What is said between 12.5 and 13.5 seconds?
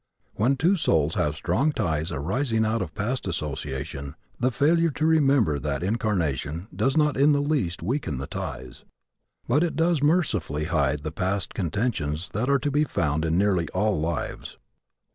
to be found in